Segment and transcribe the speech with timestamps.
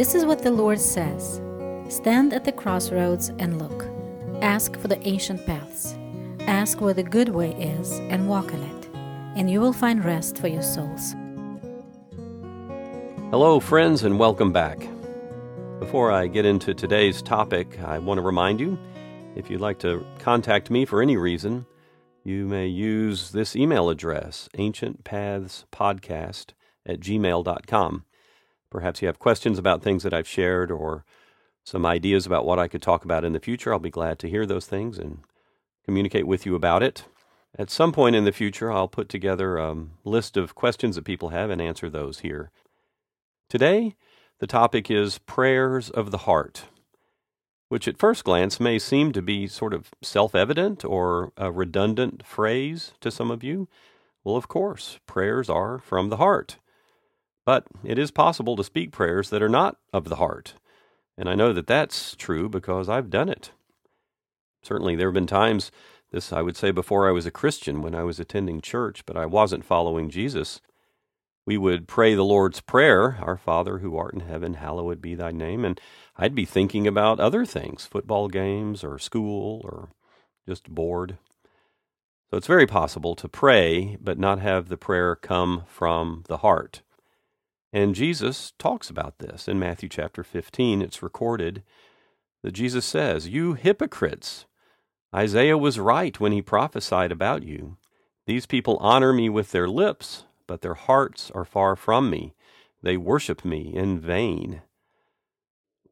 [0.00, 1.42] This is what the Lord says
[1.90, 3.86] Stand at the crossroads and look.
[4.40, 5.94] Ask for the ancient paths.
[6.46, 8.88] Ask where the good way is and walk in it,
[9.36, 11.14] and you will find rest for your souls.
[13.30, 14.78] Hello, friends, and welcome back.
[15.80, 18.78] Before I get into today's topic, I want to remind you
[19.36, 21.66] if you'd like to contact me for any reason,
[22.24, 26.54] you may use this email address, ancientpathspodcast
[26.86, 28.04] at gmail.com.
[28.70, 31.04] Perhaps you have questions about things that I've shared or
[31.64, 33.72] some ideas about what I could talk about in the future.
[33.72, 35.18] I'll be glad to hear those things and
[35.84, 37.04] communicate with you about it.
[37.58, 41.30] At some point in the future, I'll put together a list of questions that people
[41.30, 42.50] have and answer those here.
[43.48, 43.96] Today,
[44.38, 46.66] the topic is prayers of the heart,
[47.68, 52.24] which at first glance may seem to be sort of self evident or a redundant
[52.24, 53.68] phrase to some of you.
[54.22, 56.58] Well, of course, prayers are from the heart.
[57.44, 60.54] But it is possible to speak prayers that are not of the heart.
[61.16, 63.52] And I know that that's true because I've done it.
[64.62, 65.70] Certainly, there have been times,
[66.12, 69.16] this I would say before I was a Christian, when I was attending church, but
[69.16, 70.60] I wasn't following Jesus.
[71.46, 75.32] We would pray the Lord's Prayer, Our Father who art in heaven, hallowed be thy
[75.32, 75.64] name.
[75.64, 75.80] And
[76.16, 79.88] I'd be thinking about other things, football games or school or
[80.46, 81.16] just bored.
[82.30, 86.82] So it's very possible to pray, but not have the prayer come from the heart.
[87.72, 90.82] And Jesus talks about this in Matthew chapter 15.
[90.82, 91.62] It's recorded
[92.42, 94.46] that Jesus says, You hypocrites!
[95.14, 97.76] Isaiah was right when he prophesied about you.
[98.26, 102.34] These people honor me with their lips, but their hearts are far from me.
[102.82, 104.62] They worship me in vain.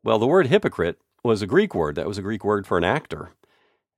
[0.02, 1.94] Well, the word hypocrite was a Greek word.
[1.96, 3.30] That was a Greek word for an actor.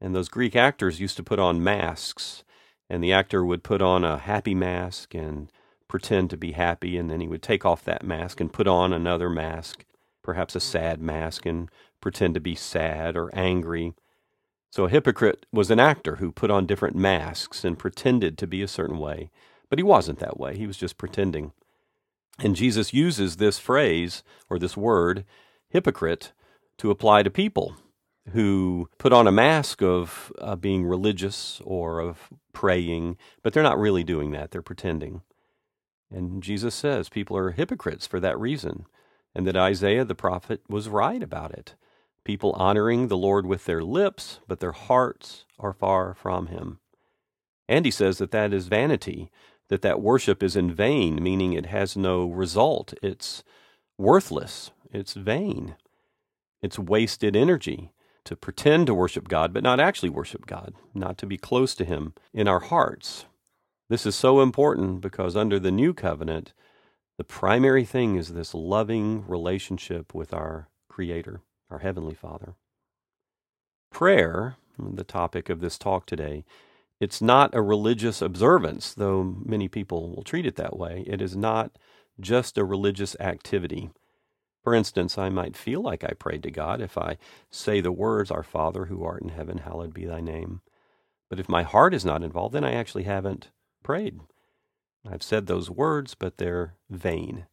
[0.00, 2.44] And those Greek actors used to put on masks.
[2.88, 5.50] And the actor would put on a happy mask and
[5.90, 8.92] pretend to be happy, and then he would take off that mask and put on
[8.92, 9.84] another mask,
[10.22, 11.68] perhaps a sad mask, and
[12.00, 13.92] pretend to be sad or angry.
[14.70, 18.62] So a hypocrite was an actor who put on different masks and pretended to be
[18.62, 19.30] a certain way,
[19.68, 20.56] but he wasn't that way.
[20.56, 21.52] He was just pretending.
[22.38, 25.24] And Jesus uses this phrase or this word,
[25.68, 26.32] hypocrite,
[26.78, 27.76] to apply to people
[28.32, 33.78] who put on a mask of uh, being religious or of praying, but they're not
[33.78, 34.52] really doing that.
[34.52, 35.22] They're pretending.
[36.10, 38.86] And Jesus says people are hypocrites for that reason,
[39.34, 41.74] and that Isaiah the prophet was right about it.
[42.24, 46.78] People honoring the Lord with their lips, but their hearts are far from him.
[47.68, 49.30] And he says that that is vanity,
[49.68, 52.92] that that worship is in vain, meaning it has no result.
[53.02, 53.44] It's
[53.96, 54.72] worthless.
[54.92, 55.76] It's vain.
[56.60, 57.92] It's wasted energy
[58.24, 61.84] to pretend to worship God, but not actually worship God, not to be close to
[61.84, 63.24] Him in our hearts.
[63.90, 66.52] This is so important because under the new covenant,
[67.18, 72.54] the primary thing is this loving relationship with our Creator, our Heavenly Father.
[73.90, 76.44] Prayer, the topic of this talk today,
[77.00, 81.02] it's not a religious observance, though many people will treat it that way.
[81.08, 81.76] It is not
[82.20, 83.90] just a religious activity.
[84.62, 87.16] For instance, I might feel like I prayed to God if I
[87.50, 90.60] say the words, Our Father who art in heaven, hallowed be thy name.
[91.28, 93.48] But if my heart is not involved, then I actually haven't
[93.90, 94.20] prayed.
[95.10, 97.46] I've said those words, but they're vain.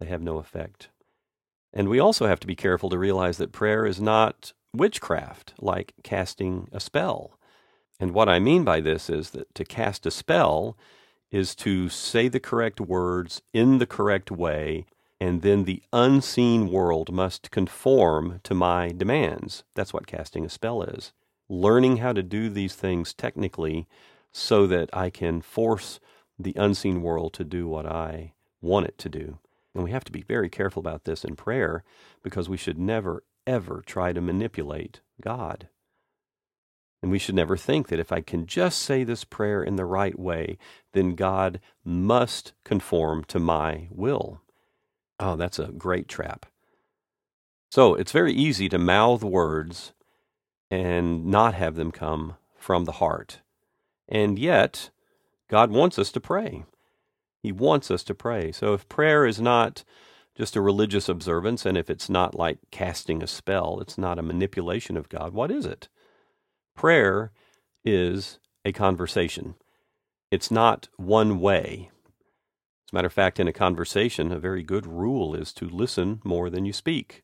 [0.00, 0.88] They have no effect.
[1.74, 5.92] And we also have to be careful to realize that prayer is not witchcraft, like
[6.02, 7.38] casting a spell.
[8.00, 10.74] And what I mean by this is that to cast a spell
[11.30, 14.86] is to say the correct words in the correct way,
[15.20, 19.64] and then the unseen world must conform to my demands.
[19.74, 21.12] That's what casting a spell is.
[21.50, 23.86] Learning how to do these things technically
[24.34, 26.00] so that I can force
[26.38, 29.38] the unseen world to do what I want it to do.
[29.74, 31.84] And we have to be very careful about this in prayer
[32.22, 35.68] because we should never, ever try to manipulate God.
[37.00, 39.84] And we should never think that if I can just say this prayer in the
[39.84, 40.58] right way,
[40.92, 44.40] then God must conform to my will.
[45.20, 46.46] Oh, that's a great trap.
[47.70, 49.92] So it's very easy to mouth words
[50.70, 53.40] and not have them come from the heart.
[54.08, 54.90] And yet,
[55.48, 56.64] God wants us to pray.
[57.42, 58.52] He wants us to pray.
[58.52, 59.84] So if prayer is not
[60.36, 64.22] just a religious observance, and if it's not like casting a spell, it's not a
[64.22, 65.88] manipulation of God, what is it?
[66.74, 67.32] Prayer
[67.84, 69.54] is a conversation.
[70.30, 71.90] It's not one way.
[72.88, 76.20] As a matter of fact, in a conversation, a very good rule is to listen
[76.24, 77.22] more than you speak.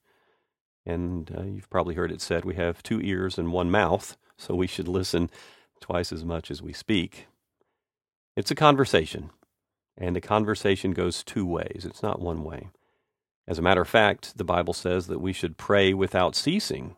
[0.86, 4.54] And uh, you've probably heard it said we have two ears and one mouth, so
[4.54, 5.30] we should listen
[5.80, 7.26] twice as much as we speak.
[8.36, 9.30] It's a conversation,
[9.96, 12.68] and a conversation goes two ways, it's not one way.
[13.46, 16.94] As a matter of fact, the Bible says that we should pray without ceasing.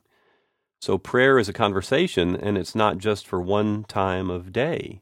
[0.81, 5.00] So prayer is a conversation, and it's not just for one time of day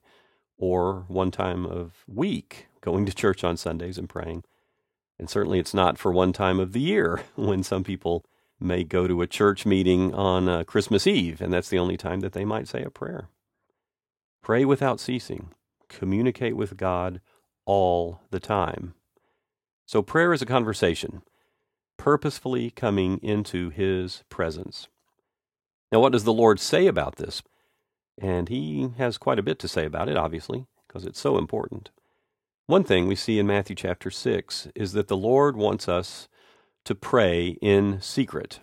[0.57, 4.45] or one time of week, going to church on Sundays and praying.
[5.19, 8.25] And certainly it's not for one time of the year when some people
[8.61, 12.21] may go to a church meeting on uh, Christmas Eve, and that's the only time
[12.21, 13.29] that they might say a prayer.
[14.43, 15.51] Pray without ceasing.
[15.89, 17.21] Communicate with God
[17.67, 18.95] all the time.
[19.87, 21.23] So prayer is a conversation,
[21.97, 24.89] purposefully coming into His presence.
[25.93, 27.43] Now, what does the Lord say about this?
[28.21, 31.91] And He has quite a bit to say about it, obviously, because it's so important.
[32.67, 36.29] One thing we see in Matthew chapter 6 is that the Lord wants us
[36.85, 38.61] to pray in secret.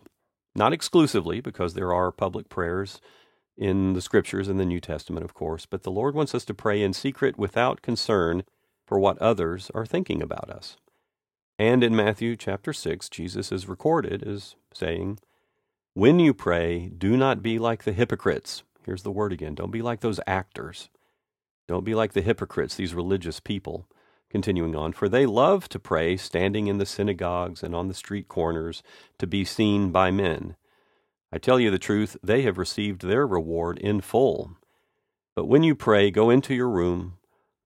[0.56, 3.02] Not exclusively, because there are public prayers
[3.58, 6.54] in the scriptures in the New Testament, of course, but the Lord wants us to
[6.54, 8.44] pray in secret without concern
[8.86, 10.78] for what others are thinking about us.
[11.60, 15.20] And in Matthew chapter 6, Jesus is recorded as saying,
[15.94, 18.64] When you pray, do not be like the hypocrites.
[18.86, 19.56] Here's the word again.
[19.56, 20.90] Don't be like those actors.
[21.68, 23.88] Don't be like the hypocrites, these religious people
[24.30, 28.28] Continuing on, for they love to pray standing in the synagogues and on the street
[28.28, 28.84] corners
[29.20, 30.58] to be seen by men.
[31.32, 34.58] I tell you the truth, they have received their reward in full.
[35.36, 37.18] But when you pray, go into your room,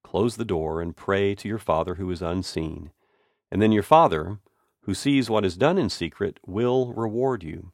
[0.04, 2.92] close the door, and pray to your Father who is unseen.
[3.52, 4.40] And then your Father,
[4.82, 7.72] who sees what is done in secret, will reward you.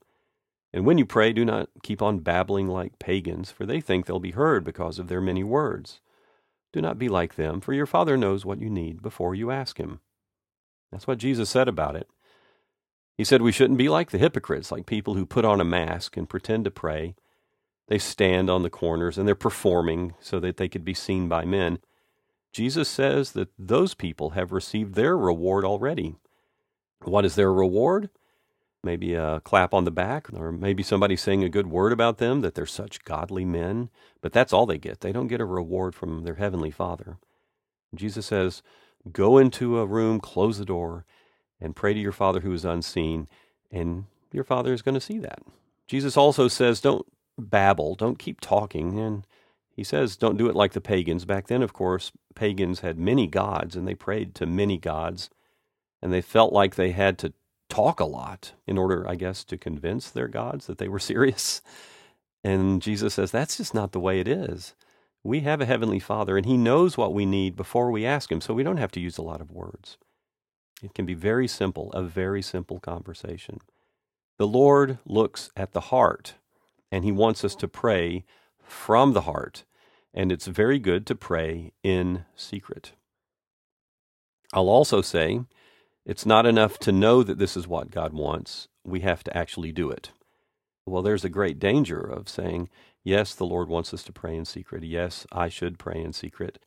[0.73, 4.19] And when you pray, do not keep on babbling like pagans, for they think they'll
[4.19, 6.01] be heard because of their many words.
[6.73, 9.77] Do not be like them, for your Father knows what you need before you ask
[9.77, 10.01] Him.
[10.91, 12.09] That's what Jesus said about it.
[13.17, 16.17] He said we shouldn't be like the hypocrites, like people who put on a mask
[16.17, 17.15] and pretend to pray.
[17.87, 21.45] They stand on the corners and they're performing so that they could be seen by
[21.45, 21.79] men.
[22.53, 26.15] Jesus says that those people have received their reward already.
[27.03, 28.09] What is their reward?
[28.83, 32.41] maybe a clap on the back, or maybe somebody saying a good word about them
[32.41, 33.89] that they're such godly men.
[34.21, 35.01] But that's all they get.
[35.01, 37.17] They don't get a reward from their heavenly Father.
[37.93, 38.63] Jesus says,
[39.11, 41.05] Go into a room, close the door,
[41.59, 43.27] and pray to your Father who is unseen,
[43.71, 45.39] and your Father is going to see that.
[45.87, 47.05] Jesus also says, Don't
[47.37, 48.99] babble, don't keep talking.
[48.99, 49.25] And
[49.75, 51.25] he says, Don't do it like the pagans.
[51.25, 55.29] Back then, of course, pagans had many gods, and they prayed to many gods,
[56.01, 57.33] and they felt like they had to
[57.69, 61.61] talk a lot in order, I guess, to convince their gods that they were serious.
[62.43, 64.73] And Jesus says, that's just not the way it is.
[65.23, 68.39] We have a Heavenly Father, and He knows what we need before we ask Him,
[68.39, 69.97] so we don't have to use a lot of words.
[70.81, 73.59] It can be very simple, a very simple conversation.
[74.37, 76.35] The Lord looks at the heart,
[76.91, 78.23] and He wants us to pray
[78.61, 79.63] from the heart.
[80.13, 82.93] And it's very good to pray in secret.
[84.53, 85.41] I'll also say
[86.05, 88.67] it's not enough to know that this is what God wants.
[88.83, 90.11] We have to actually do it.
[90.85, 92.69] Well, there's a great danger of saying,
[93.03, 94.83] yes, the Lord wants us to pray in secret.
[94.83, 96.59] Yes, I should pray in secret.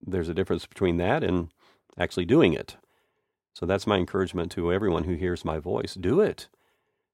[0.00, 1.50] There's a difference between that and
[1.98, 2.76] actually doing it.
[3.52, 5.94] So that's my encouragement to everyone who hears my voice.
[5.94, 6.48] Do it.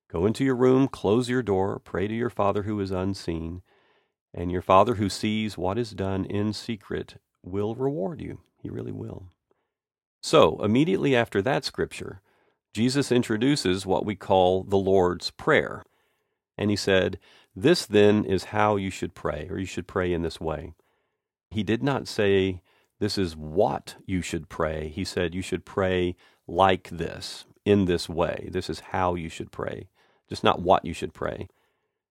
[0.08, 3.62] Go into your room, close your door, pray to your Father who is unseen,
[4.32, 8.40] and your Father who sees what is done in secret will reward you.
[8.62, 9.28] He really will.
[10.22, 12.20] So, immediately after that scripture,
[12.72, 15.84] Jesus introduces what we call the Lord's Prayer.
[16.58, 17.18] And he said,
[17.54, 20.74] This then is how you should pray, or you should pray in this way.
[21.50, 22.60] He did not say,
[22.98, 24.88] This is what you should pray.
[24.88, 28.48] He said, You should pray like this, in this way.
[28.50, 29.88] This is how you should pray,
[30.28, 31.48] just not what you should pray.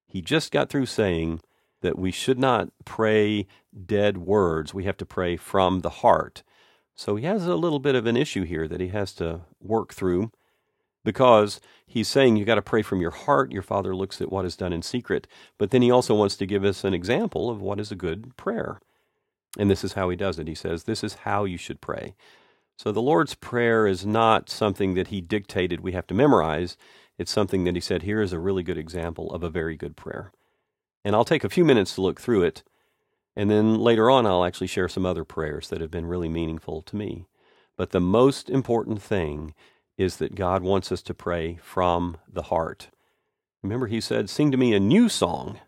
[0.06, 1.42] He just got through saying
[1.82, 3.48] that we should not pray
[3.86, 4.74] dead words.
[4.74, 6.44] We have to pray from the heart.
[6.96, 9.94] So he has a little bit of an issue here that he has to work
[9.94, 10.32] through
[11.04, 13.52] because he's saying you got to pray from your heart.
[13.52, 15.28] Your father looks at what is done in secret.
[15.58, 18.36] But then he also wants to give us an example of what is a good
[18.38, 18.80] prayer.
[19.58, 20.48] And this is how he does it.
[20.48, 22.16] He says, This is how you should pray.
[22.78, 26.78] So the Lord's Prayer is not something that he dictated we have to memorize.
[27.18, 29.96] It's something that he said, Here is a really good example of a very good
[29.96, 30.32] prayer.
[31.04, 32.64] And I'll take a few minutes to look through it
[33.36, 36.82] and then later on, I'll actually share some other prayers that have been really meaningful
[36.84, 37.28] to me.
[37.78, 39.54] But the most important thing
[39.98, 42.90] is that God wants us to pray from the heart.
[43.62, 45.60] Remember, He said, Sing to me a new song.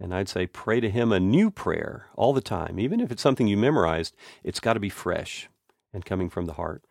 [0.00, 2.80] And I'd say, pray to Him a new prayer all the time.
[2.80, 5.48] Even if it's something you memorized, it's got to be fresh
[5.92, 6.84] and coming from the heart.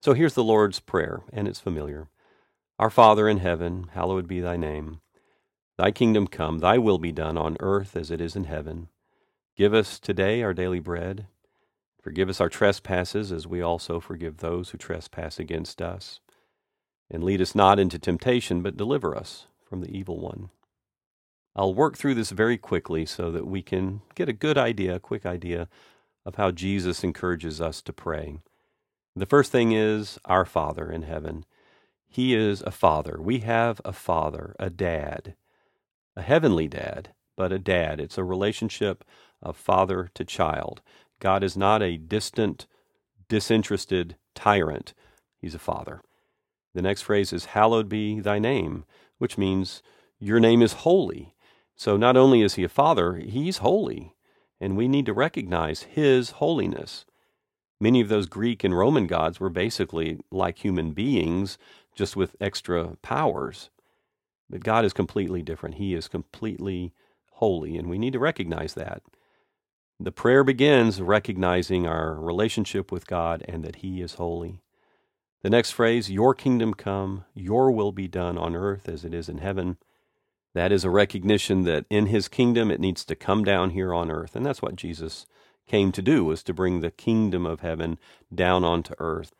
[0.00, 2.08] So here's the Lord's Prayer, and it's familiar
[2.78, 5.00] Our Father in heaven, hallowed be thy name.
[5.76, 8.88] Thy kingdom come, thy will be done on earth as it is in heaven.
[9.56, 11.26] Give us today our daily bread.
[12.00, 16.20] Forgive us our trespasses as we also forgive those who trespass against us.
[17.10, 20.50] And lead us not into temptation, but deliver us from the evil one.
[21.56, 25.00] I'll work through this very quickly so that we can get a good idea, a
[25.00, 25.68] quick idea
[26.28, 28.36] of how Jesus encourages us to pray.
[29.16, 31.46] The first thing is our Father in heaven.
[32.06, 33.16] He is a father.
[33.18, 35.36] We have a father, a dad,
[36.14, 37.98] a heavenly dad, but a dad.
[37.98, 39.04] It's a relationship
[39.40, 40.82] of father to child.
[41.18, 42.66] God is not a distant,
[43.30, 44.92] disinterested tyrant.
[45.40, 46.02] He's a father.
[46.74, 48.84] The next phrase is, Hallowed be thy name,
[49.16, 49.82] which means
[50.18, 51.34] your name is holy.
[51.74, 54.14] So not only is he a father, he's holy,
[54.60, 57.04] and we need to recognize his holiness.
[57.80, 61.58] Many of those Greek and Roman gods were basically like human beings,
[61.94, 63.70] just with extra powers.
[64.50, 65.76] But God is completely different.
[65.76, 66.92] He is completely
[67.32, 69.02] holy, and we need to recognize that.
[70.00, 74.60] The prayer begins recognizing our relationship with God and that He is holy.
[75.42, 79.28] The next phrase, Your kingdom come, Your will be done on earth as it is
[79.28, 79.76] in heaven.
[80.54, 84.10] That is a recognition that in His kingdom it needs to come down here on
[84.10, 84.34] earth.
[84.34, 85.26] And that's what Jesus
[85.66, 87.98] came to do, was to bring the kingdom of heaven
[88.34, 89.34] down onto earth.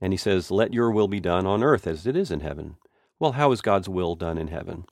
[0.00, 2.76] And He says, Let Your will be done on earth as it is in heaven.
[3.18, 4.84] Well, how is God's will done in heaven?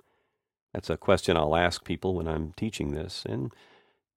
[0.73, 3.25] That's a question I'll ask people when I'm teaching this.
[3.29, 3.53] And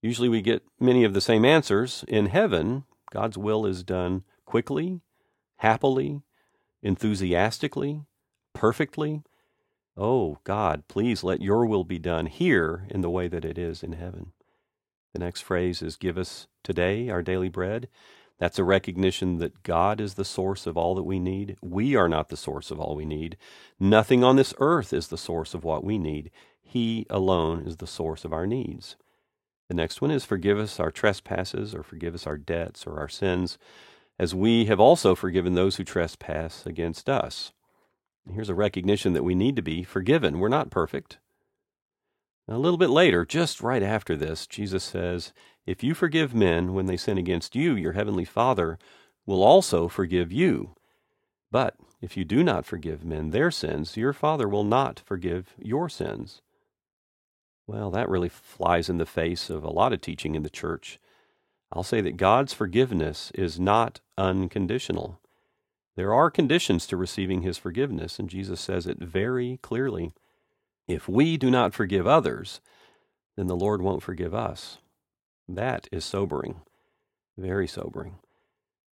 [0.01, 2.05] usually we get many of the same answers.
[2.07, 5.01] In heaven, God's will is done quickly,
[5.57, 6.21] happily,
[6.81, 8.03] enthusiastically,
[8.53, 9.21] perfectly.
[9.97, 13.81] Oh, God, please let your will be done here in the way that it is
[13.81, 14.33] in heaven.
[15.13, 17.87] The next phrase is Give us today our daily bread.
[18.37, 21.55] That's a recognition that God is the source of all that we need.
[21.61, 23.37] We are not the source of all we need.
[23.79, 26.31] Nothing on this earth is the source of what we need.
[26.61, 28.97] He alone is the source of our needs.
[29.69, 33.07] The next one is forgive us our trespasses or forgive us our debts or our
[33.07, 33.57] sins,
[34.19, 37.53] as we have also forgiven those who trespass against us.
[38.31, 40.39] Here's a recognition that we need to be forgiven.
[40.39, 41.19] We're not perfect.
[42.47, 45.33] A little bit later, just right after this, Jesus says,
[45.65, 48.77] If you forgive men when they sin against you, your heavenly Father
[49.25, 50.75] will also forgive you.
[51.51, 55.89] But if you do not forgive men their sins, your Father will not forgive your
[55.89, 56.41] sins.
[57.67, 60.99] Well, that really flies in the face of a lot of teaching in the church.
[61.71, 65.19] I'll say that God's forgiveness is not unconditional.
[65.95, 70.11] There are conditions to receiving His forgiveness, and Jesus says it very clearly.
[70.87, 72.59] If we do not forgive others,
[73.35, 74.77] then the Lord won't forgive us.
[75.47, 76.61] That is sobering,
[77.37, 78.15] very sobering.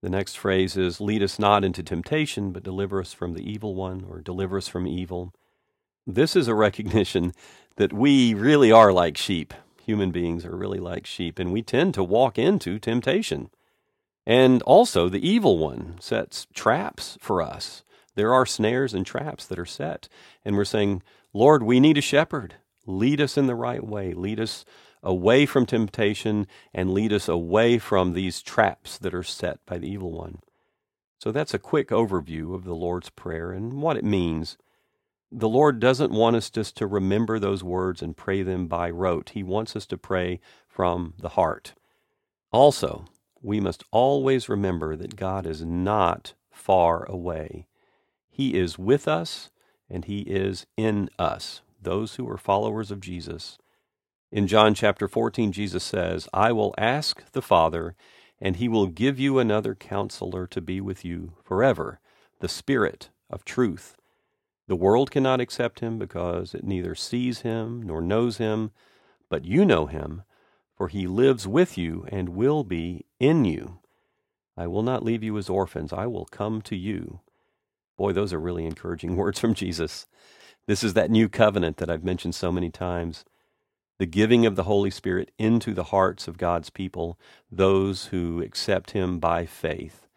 [0.03, 3.75] The next phrase is, Lead us not into temptation, but deliver us from the evil
[3.75, 5.33] one, or deliver us from evil.
[6.07, 7.33] This is a recognition
[7.77, 9.55] that we really are like sheep.
[9.85, 13.51] Human beings are really like sheep, and we tend to walk into temptation.
[14.27, 17.83] And also, the evil one sets traps for us.
[18.15, 20.09] There are snares and traps that are set.
[20.45, 21.03] And we're saying,
[21.33, 22.57] Lord, we need a shepherd.
[22.87, 24.13] Lead us in the right way.
[24.13, 24.65] Lead us
[25.03, 29.89] away from temptation and lead us away from these traps that are set by the
[29.89, 30.39] evil one.
[31.19, 34.59] So that's a quick overview of the Lord's Prayer and what it means.
[35.31, 39.31] The Lord doesn't want us just to remember those words and pray them by rote.
[39.31, 41.75] He wants us to pray from the heart.
[42.53, 43.07] Also,
[43.43, 47.67] we must always remember that God is not far away.
[48.31, 49.51] He is with us
[49.91, 53.59] and he is in us, those who are followers of Jesus.
[54.31, 57.95] In John chapter 14, Jesus says, I will ask the Father,
[58.41, 62.01] and he will give you another counselor to be with you forever,
[62.41, 63.97] the Spirit of truth.
[64.69, 68.71] The world cannot accept him because it neither sees him nor knows him,
[69.29, 70.23] but you know him,
[70.83, 73.79] for he lives with you and will be in you.
[74.57, 77.21] I will not leave you as orphans, I will come to you.
[77.97, 80.07] Boy, those are really encouraging words from Jesus.
[80.67, 83.25] This is that new covenant that I've mentioned so many times.
[84.01, 87.17] The giving of the Holy Spirit into the hearts of God's people,
[87.49, 90.09] those who accept Him by faith.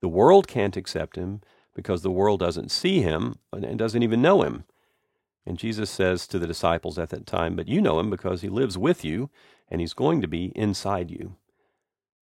[0.00, 1.42] The world can't accept Him
[1.74, 4.64] because the world doesn't see Him and doesn't even know Him.
[5.44, 8.48] And Jesus says to the disciples at that time, But you know Him because He
[8.48, 9.28] lives with you
[9.68, 11.36] and He's going to be inside you.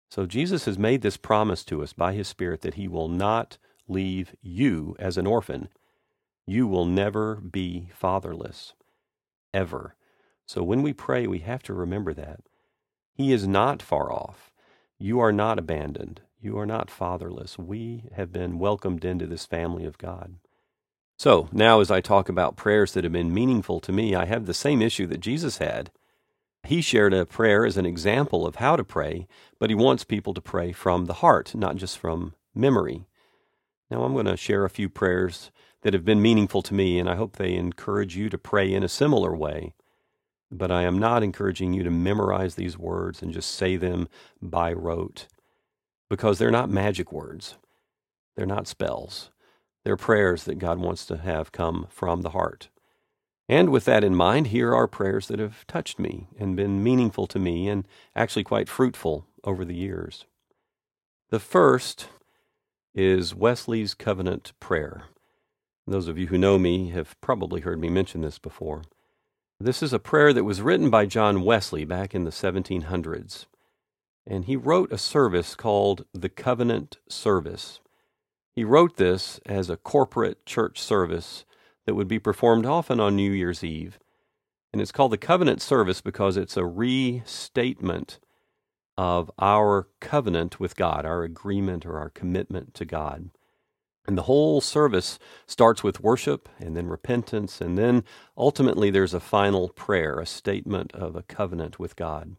[0.09, 3.57] So Jesus has made this promise to us by His Spirit that He will not
[3.87, 5.69] leave you as an orphan.
[6.45, 8.73] You will never be fatherless,
[9.53, 9.95] ever.
[10.45, 12.41] So when we pray, we have to remember that.
[13.13, 14.51] He is not far off.
[14.99, 16.21] You are not abandoned.
[16.39, 17.57] You are not fatherless.
[17.57, 20.35] We have been welcomed into this family of God.
[21.17, 24.45] So now, as I talk about prayers that have been meaningful to me, I have
[24.45, 25.91] the same issue that Jesus had.
[26.63, 29.27] He shared a prayer as an example of how to pray,
[29.59, 33.05] but he wants people to pray from the heart, not just from memory.
[33.89, 35.51] Now I'm going to share a few prayers
[35.81, 38.83] that have been meaningful to me, and I hope they encourage you to pray in
[38.83, 39.73] a similar way.
[40.51, 44.07] But I am not encouraging you to memorize these words and just say them
[44.41, 45.27] by rote,
[46.09, 47.55] because they're not magic words.
[48.35, 49.31] They're not spells.
[49.83, 52.69] They're prayers that God wants to have come from the heart.
[53.51, 57.27] And with that in mind, here are prayers that have touched me and been meaningful
[57.27, 60.25] to me and actually quite fruitful over the years.
[61.31, 62.07] The first
[62.95, 65.03] is Wesley's covenant prayer.
[65.85, 68.83] Those of you who know me have probably heard me mention this before.
[69.59, 73.47] This is a prayer that was written by John Wesley back in the 1700s.
[74.25, 77.81] And he wrote a service called the Covenant Service.
[78.55, 81.43] He wrote this as a corporate church service
[81.91, 83.99] that would be performed often on New Year's Eve.
[84.71, 88.17] And it's called the Covenant Service because it's a restatement
[88.97, 93.31] of our covenant with God, our agreement or our commitment to God.
[94.07, 98.05] And the whole service starts with worship and then repentance, and then
[98.37, 102.37] ultimately there's a final prayer, a statement of a covenant with God.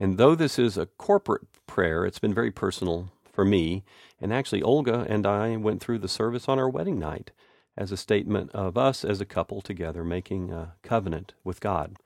[0.00, 3.84] And though this is a corporate prayer, it's been very personal for me.
[4.20, 7.30] And actually, Olga and I went through the service on our wedding night
[7.76, 11.96] as a statement of us as a couple together making a covenant with God.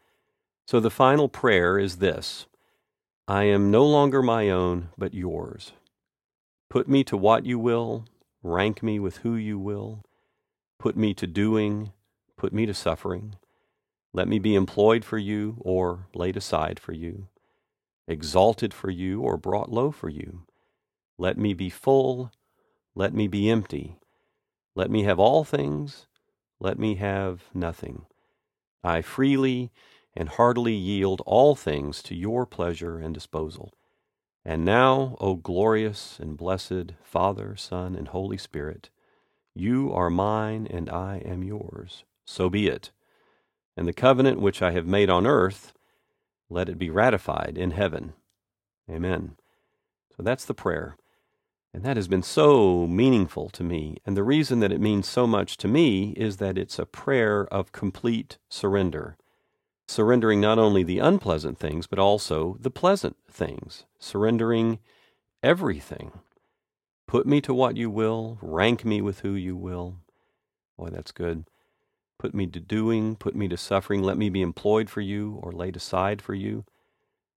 [0.67, 2.47] So the final prayer is this
[3.29, 5.73] I am no longer my own, but yours.
[6.69, 8.05] Put me to what you will,
[8.43, 10.05] rank me with who you will,
[10.79, 11.93] put me to doing,
[12.37, 13.35] put me to suffering.
[14.13, 17.29] Let me be employed for you or laid aside for you,
[18.09, 20.43] exalted for you or brought low for you.
[21.19, 22.33] Let me be full,
[22.95, 23.97] let me be empty.
[24.75, 26.07] Let me have all things,
[26.61, 28.07] let me have nothing.
[28.83, 29.71] I freely
[30.17, 33.73] and heartily yield all things to your pleasure and disposal.
[34.45, 38.91] And now, O glorious and blessed Father, Son, and Holy Spirit,
[39.55, 42.05] you are mine and I am yours.
[42.25, 42.91] So be it.
[43.77, 45.73] And the covenant which I have made on earth,
[46.49, 48.15] let it be ratified in heaven.
[48.91, 49.37] Amen.
[50.17, 50.97] So that's the prayer.
[51.73, 53.99] And that has been so meaningful to me.
[54.05, 57.47] And the reason that it means so much to me is that it's a prayer
[57.53, 59.17] of complete surrender
[59.91, 64.79] surrendering not only the unpleasant things, but also the pleasant things, surrendering
[65.43, 66.13] everything.
[67.07, 69.97] Put me to what you will, rank me with who you will.
[70.79, 71.45] Boy, that's good.
[72.19, 75.53] Put me to doing, put me to suffering, let me be employed for you or
[75.53, 76.65] laid aside for you.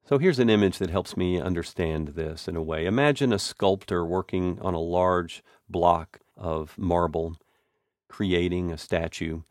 [0.06, 2.86] So here's an image that helps me understand this in a way.
[2.86, 7.38] Imagine a sculptor working on a large block of marble,
[8.10, 9.44] creating a statue.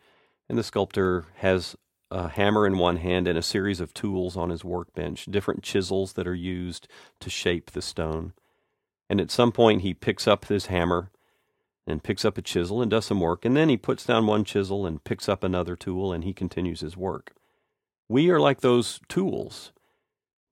[0.51, 1.75] And the sculptor has
[2.11, 6.13] a hammer in one hand and a series of tools on his workbench, different chisels
[6.13, 6.87] that are used
[7.21, 8.35] to shape the stone.
[9.09, 11.11] And at some point, he picks up his hammer
[11.87, 14.45] and picks up a chisel and does some work, and then he puts down one
[14.45, 17.33] chisel and picks up another tool and he continues his work.
[18.07, 19.73] We are like those tools.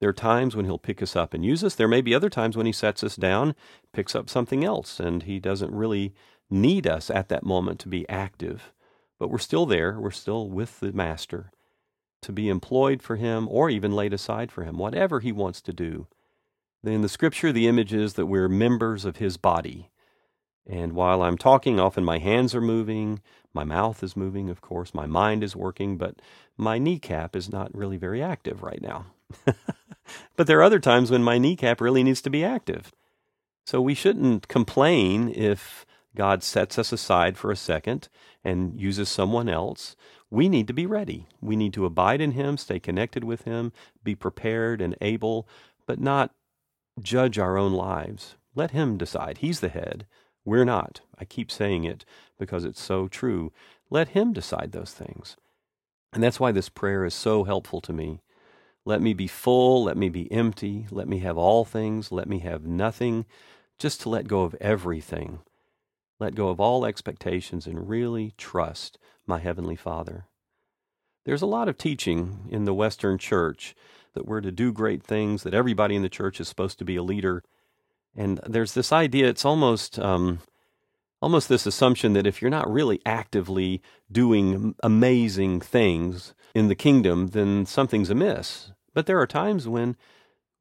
[0.01, 1.75] There are times when he'll pick us up and use us.
[1.75, 3.55] There may be other times when he sets us down,
[3.93, 6.13] picks up something else, and he doesn't really
[6.49, 8.73] need us at that moment to be active.
[9.19, 9.99] But we're still there.
[9.99, 11.51] We're still with the Master
[12.23, 15.73] to be employed for him or even laid aside for him, whatever he wants to
[15.73, 16.07] do.
[16.83, 19.91] In the scripture, the image is that we're members of his body.
[20.67, 23.21] And while I'm talking, often my hands are moving,
[23.53, 26.21] my mouth is moving, of course, my mind is working, but
[26.57, 29.05] my kneecap is not really very active right now.
[30.35, 32.91] but there are other times when my kneecap really needs to be active.
[33.65, 38.09] So we shouldn't complain if God sets us aside for a second
[38.43, 39.95] and uses someone else,
[40.29, 41.27] we need to be ready.
[41.41, 43.71] We need to abide in Him, stay connected with Him,
[44.03, 45.47] be prepared and able,
[45.85, 46.33] but not
[47.01, 48.35] judge our own lives.
[48.55, 49.39] Let Him decide.
[49.39, 50.05] He's the head.
[50.43, 51.01] We're not.
[51.19, 52.03] I keep saying it
[52.39, 53.51] because it's so true.
[53.89, 55.37] Let Him decide those things.
[56.13, 58.21] And that's why this prayer is so helpful to me.
[58.85, 59.83] Let me be full.
[59.83, 60.87] Let me be empty.
[60.91, 62.11] Let me have all things.
[62.11, 63.25] Let me have nothing.
[63.77, 65.39] Just to let go of everything
[66.21, 70.27] let go of all expectations and really trust my Heavenly Father.
[71.25, 73.75] There's a lot of teaching in the Western church
[74.13, 76.95] that we're to do great things, that everybody in the church is supposed to be
[76.95, 77.43] a leader.
[78.15, 80.39] And there's this idea, it's almost, um,
[81.21, 83.81] almost this assumption that if you're not really actively
[84.11, 88.71] doing amazing things in the kingdom, then something's amiss.
[88.93, 89.95] But there are times when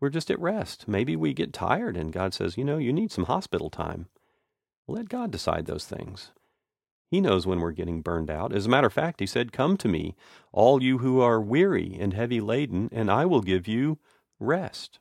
[0.00, 0.86] we're just at rest.
[0.86, 4.06] Maybe we get tired and God says, you know, you need some hospital time.
[4.86, 6.32] Let God decide those things.
[7.10, 8.52] He knows when we're getting burned out.
[8.54, 10.14] As a matter of fact, he said, Come to me,
[10.52, 13.98] all you who are weary and heavy laden, and I will give you
[14.38, 15.00] rest.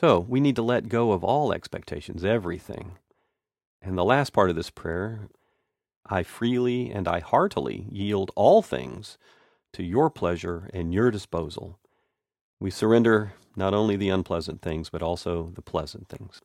[0.00, 2.98] So we need to let go of all expectations, everything.
[3.82, 5.28] And the last part of this prayer
[6.06, 9.18] I freely and I heartily yield all things
[9.72, 11.78] to your pleasure and your disposal.
[12.60, 16.40] We surrender not only the unpleasant things, but also the pleasant things.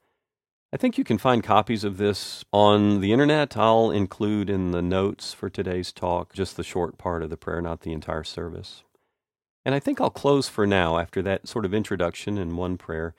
[0.74, 3.56] I think you can find copies of this on the internet.
[3.56, 7.62] I'll include in the notes for today's talk just the short part of the prayer,
[7.62, 8.84] not the entire service.
[9.66, 13.16] And I think I'll close for now after that sort of introduction in one prayer.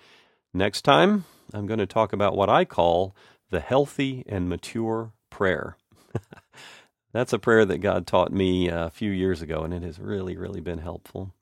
[0.53, 3.15] Next time, I'm going to talk about what I call
[3.51, 5.77] the healthy and mature prayer.
[7.13, 10.37] That's a prayer that God taught me a few years ago, and it has really,
[10.37, 11.33] really been helpful.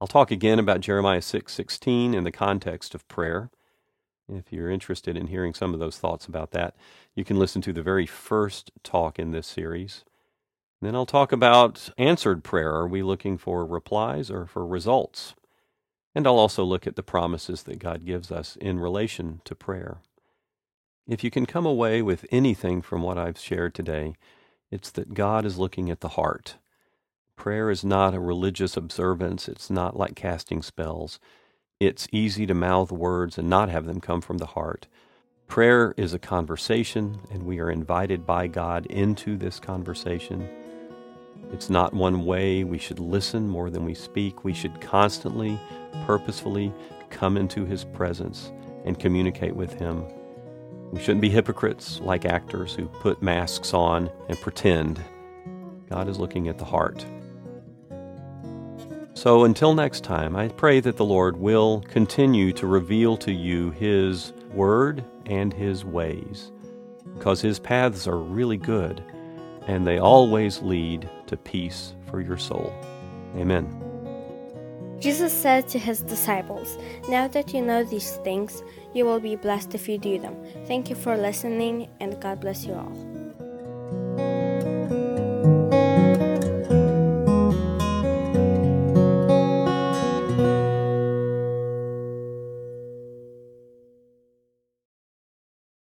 [0.00, 3.50] I'll talk again about Jeremiah 6:16 in the context of prayer.
[4.28, 6.76] If you're interested in hearing some of those thoughts about that,
[7.14, 10.04] you can listen to the very first talk in this series.
[10.80, 12.72] Then I'll talk about answered prayer.
[12.72, 15.34] Are we looking for replies or for results?
[16.14, 19.98] And I'll also look at the promises that God gives us in relation to prayer.
[21.08, 24.14] If you can come away with anything from what I've shared today,
[24.70, 26.56] it's that God is looking at the heart.
[27.34, 31.18] Prayer is not a religious observance, it's not like casting spells.
[31.80, 34.86] It's easy to mouth words and not have them come from the heart.
[35.46, 40.46] Prayer is a conversation, and we are invited by God into this conversation.
[41.52, 42.64] It's not one way.
[42.64, 44.44] We should listen more than we speak.
[44.44, 45.58] We should constantly,
[46.04, 46.70] purposefully
[47.08, 48.52] come into His presence
[48.84, 50.04] and communicate with Him.
[50.92, 55.02] We shouldn't be hypocrites like actors who put masks on and pretend.
[55.88, 57.04] God is looking at the heart.
[59.14, 63.70] So until next time, I pray that the Lord will continue to reveal to you
[63.72, 66.52] His Word and His ways,
[67.16, 69.02] because His paths are really good,
[69.66, 72.72] and they always lead to peace for your soul.
[73.36, 73.66] Amen.
[75.00, 76.76] Jesus said to his disciples,
[77.08, 80.36] Now that you know these things, you will be blessed if you do them.
[80.66, 84.37] Thank you for listening, and God bless you all.